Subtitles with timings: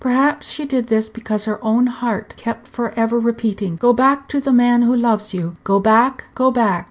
[0.01, 4.39] Perhaps she did this because her own heart kept for ever repeating, "Go back to
[4.39, 5.57] the man who loves you.
[5.63, 6.79] Go back, go back!